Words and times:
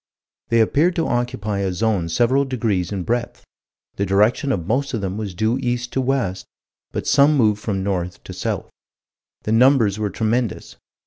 They 0.49 0.61
appeared 0.61 0.95
to 0.95 1.05
occupy 1.05 1.59
a 1.59 1.71
zone 1.71 2.09
several 2.09 2.43
degrees 2.43 2.91
in 2.91 3.03
breadth. 3.03 3.45
The 3.97 4.05
direction 4.07 4.51
of 4.51 4.65
most 4.65 4.95
of 4.95 5.01
them 5.01 5.15
was 5.15 5.35
due 5.35 5.59
east 5.59 5.93
to 5.93 6.01
west, 6.01 6.47
but 6.91 7.05
some 7.05 7.37
moved 7.37 7.61
from 7.61 7.83
north 7.83 8.23
to 8.23 8.33
south. 8.33 8.71
The 9.43 9.51
numbers 9.51 9.99
were 9.99 10.09
tremendous. 10.09 10.75